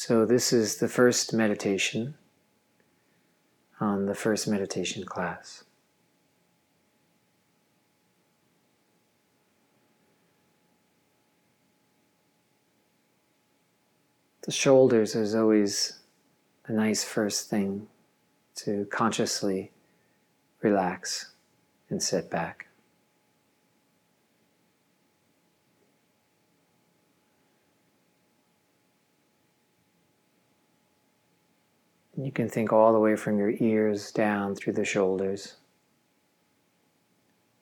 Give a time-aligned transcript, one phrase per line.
[0.00, 2.14] So, this is the first meditation
[3.80, 5.64] on the first meditation class.
[14.42, 15.98] The shoulders is always
[16.66, 17.88] a nice first thing
[18.58, 19.72] to consciously
[20.62, 21.32] relax
[21.90, 22.67] and sit back.
[32.20, 35.54] You can think all the way from your ears down through the shoulders,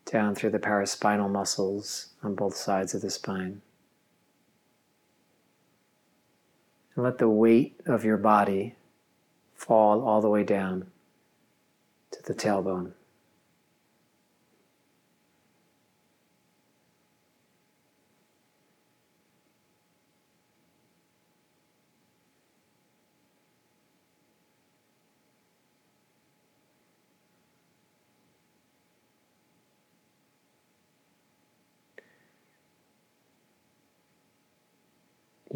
[0.06, 3.60] down through the paraspinal muscles on both sides of the spine.
[6.95, 8.77] And let the weight of your body
[9.55, 10.87] fall all the way down
[12.12, 12.93] to the tailbone.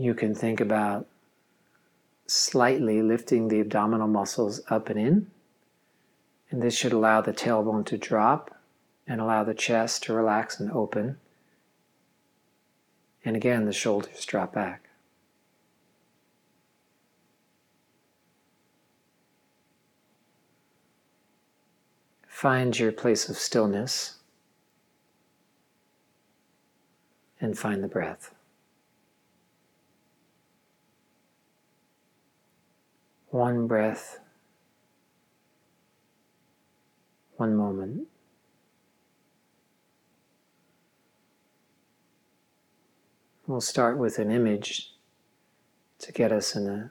[0.00, 1.06] You can think about
[2.26, 5.30] slightly lifting the abdominal muscles up and in.
[6.50, 8.58] And this should allow the tailbone to drop
[9.06, 11.18] and allow the chest to relax and open.
[13.26, 14.88] And again, the shoulders drop back.
[22.26, 24.14] Find your place of stillness
[27.38, 28.34] and find the breath.
[33.30, 34.18] One breath,
[37.36, 38.08] one moment.
[43.46, 44.92] We'll start with an image
[46.00, 46.90] to get us in a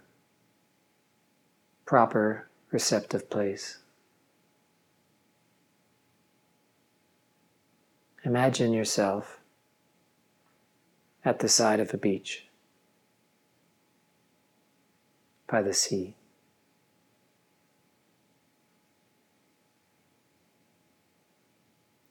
[1.86, 3.80] proper receptive place.
[8.23, 9.39] Imagine yourself
[11.26, 12.45] at the side of a beach
[15.48, 16.16] by the sea.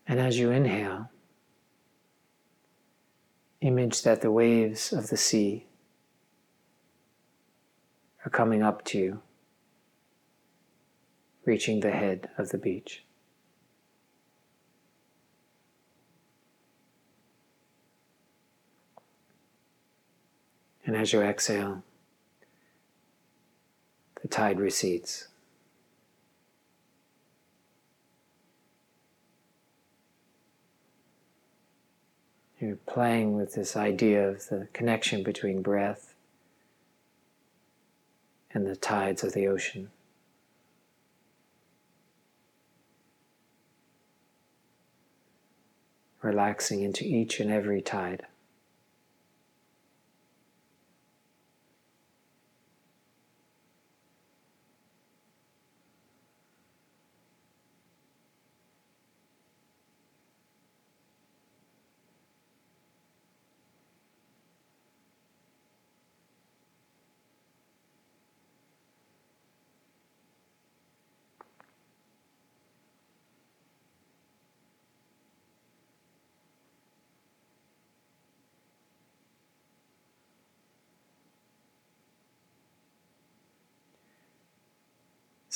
[0.08, 1.10] And as you inhale,
[3.60, 5.66] image that the waves of the sea
[8.24, 9.22] are coming up to you,
[11.44, 13.04] reaching the head of the beach.
[20.86, 21.82] And as you exhale,
[24.22, 25.27] the tide recedes.
[32.60, 36.14] You're playing with this idea of the connection between breath
[38.52, 39.90] and the tides of the ocean.
[46.20, 48.26] Relaxing into each and every tide.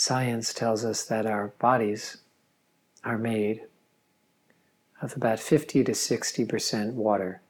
[0.04, 2.16] Science tells us that our bodies
[3.04, 3.60] are made
[5.00, 7.40] of about 50 to 60% water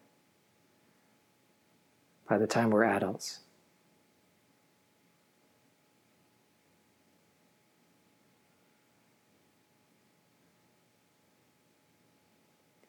[2.28, 3.38] by the time we're adults.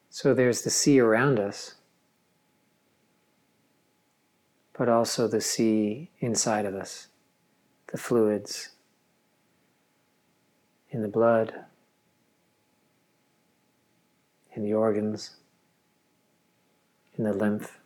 [0.10, 1.76] So there's the sea around us,
[4.78, 7.08] but also the sea inside of us,
[7.88, 8.73] the fluids,
[10.94, 11.52] in the blood,
[14.56, 15.32] in the organs,
[17.18, 17.80] in the lymph,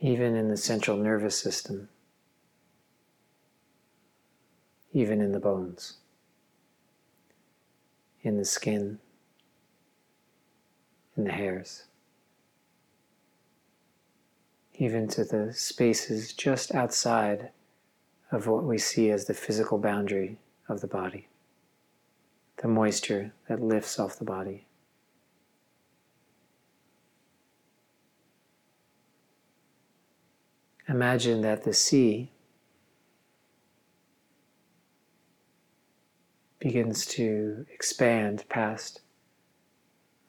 [0.00, 1.88] even in the central nervous system,
[4.92, 5.94] even in the bones,
[8.22, 9.00] in the skin,
[11.16, 11.86] in the hairs,
[14.74, 17.50] even to the spaces just outside
[18.30, 20.38] of what we see as the physical boundary
[20.68, 21.28] of the body,
[22.62, 24.66] the moisture that lifts off the body.
[30.88, 32.30] Imagine that the sea
[36.58, 39.00] begins to expand past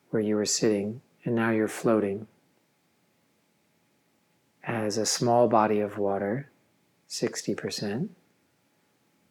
[0.10, 2.28] where you were sitting, and now you're floating
[4.64, 6.50] as a small body of water,
[7.10, 8.10] 60%,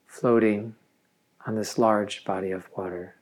[0.07, 0.75] floating
[1.47, 3.17] on this large body of water.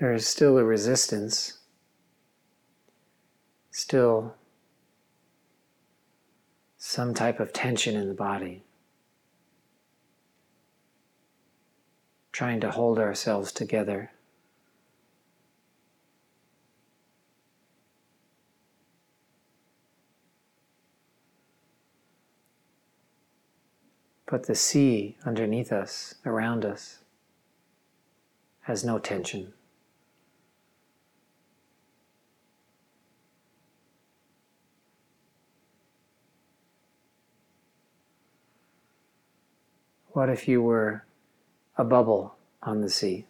[0.00, 1.58] there is still a resistance,
[3.70, 4.34] still
[6.90, 8.64] some type of tension in the body,
[12.32, 14.10] trying to hold ourselves together.
[24.26, 26.98] But the sea underneath us, around us,
[28.62, 29.52] has no tension.
[40.12, 41.04] What if you were
[41.78, 42.34] a bubble
[42.64, 43.26] on the sea?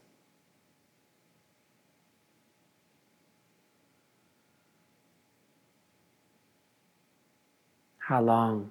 [7.98, 8.70] How long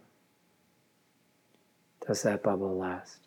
[2.05, 3.19] does that bubble last?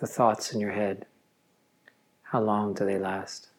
[0.00, 1.06] The thoughts in your head,
[2.22, 3.51] how long do they last?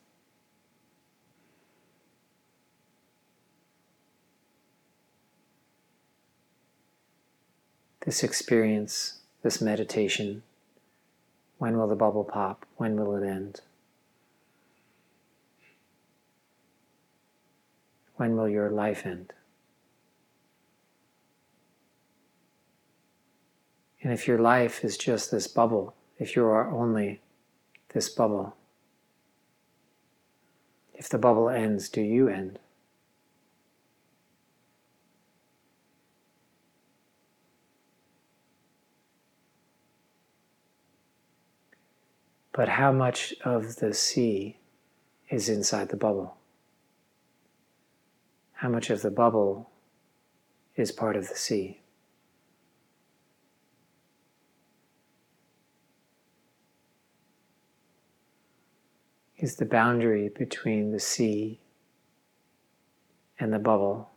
[8.06, 10.44] This experience, this meditation,
[11.58, 12.66] when will the bubble pop?
[12.76, 13.62] When will it end?
[18.16, 19.34] When will your life end?
[24.02, 27.22] And if your life is just this bubble, if you are only
[27.94, 28.58] this bubble,
[30.94, 32.60] if the bubble ends, do you end?
[42.54, 44.60] But how much of the sea
[45.30, 46.38] is inside the bubble?
[48.54, 49.72] How much of the bubble
[50.76, 51.82] is part of the sea?
[59.36, 61.60] Is the boundary between the sea
[63.40, 64.12] and the bubble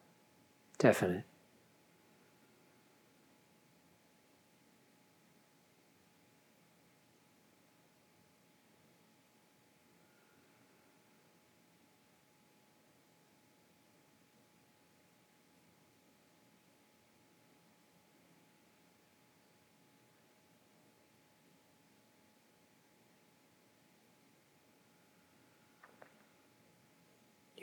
[0.78, 1.24] definite?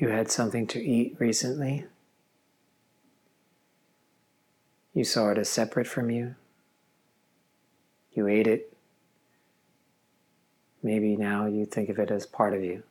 [0.03, 1.85] You had something to eat recently.
[4.93, 6.35] You saw it as separate from you.
[8.11, 8.73] You ate it.
[10.83, 12.83] Maybe now you think of it as part of you.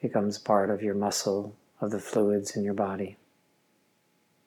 [0.00, 3.18] Becomes part of your muscle, of the fluids in your body,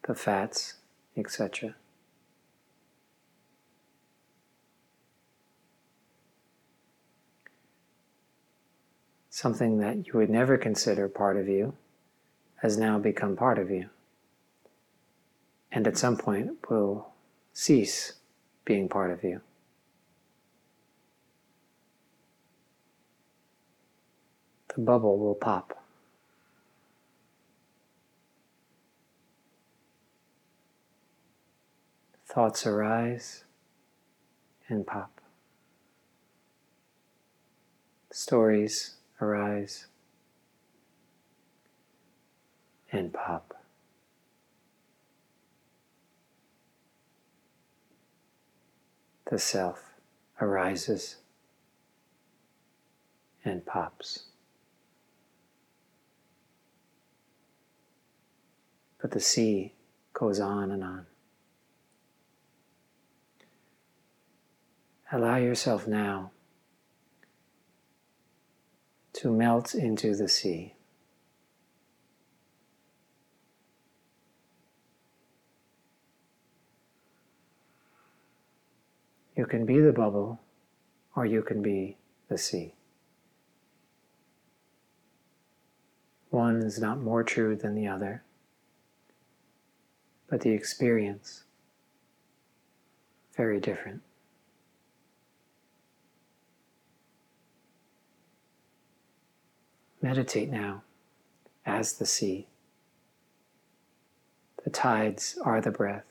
[0.08, 0.78] the fats,
[1.16, 1.76] etc.
[9.38, 11.72] something that you would never consider part of you
[12.56, 13.88] has now become part of you.
[15.72, 17.10] And at some point will
[17.54, 18.14] cease
[18.66, 19.42] being part of you.
[24.74, 25.84] The bubble will pop.
[32.26, 33.44] Thoughts arise
[34.68, 35.22] and pop.
[38.12, 39.88] Stories arise
[42.92, 43.54] and pop.
[49.30, 49.84] The self
[50.40, 51.18] arises
[53.44, 54.24] and pops.
[59.02, 59.74] But the sea
[60.14, 61.06] goes on and on.
[65.12, 66.32] Allow yourself now
[69.18, 70.76] to melt into the sea.
[79.36, 80.40] You can be the bubble
[81.16, 81.98] or you can be
[82.30, 82.76] the sea.
[86.30, 88.24] One is not more true than the other,
[90.30, 91.44] but the experience
[93.36, 94.02] very different.
[100.08, 100.84] Meditate now
[101.66, 102.48] as the sea.
[104.64, 106.06] The tides are the breath.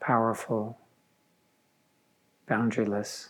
[0.00, 0.78] Powerful,
[2.50, 3.28] boundaryless.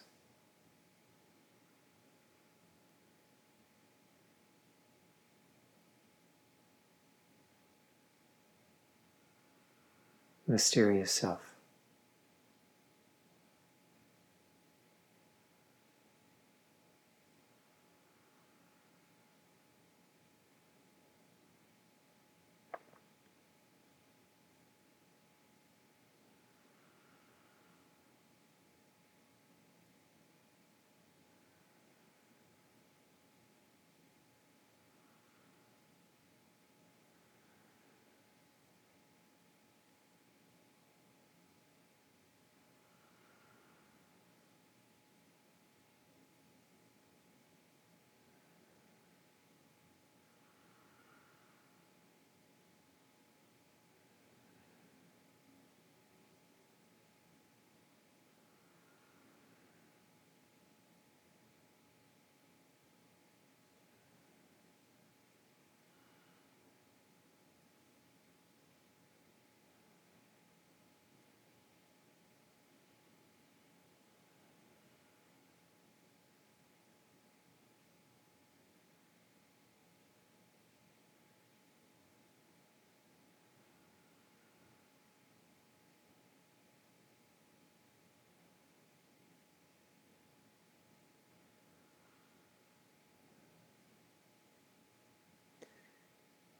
[10.46, 11.45] Mysterious self.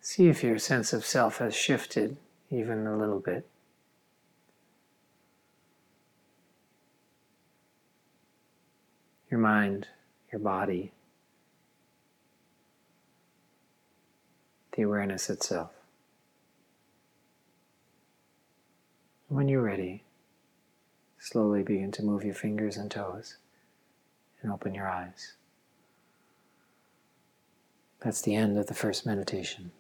[0.08, 2.16] See if your sense of self has shifted
[2.48, 3.44] even a little bit.
[9.28, 9.88] Your mind,
[10.30, 10.92] your body,
[14.76, 15.72] the awareness itself.
[19.26, 20.04] When you're ready,
[21.18, 23.38] slowly begin to move your fingers and toes
[24.40, 25.32] and open your eyes.
[28.02, 29.72] That's the end of the first meditation.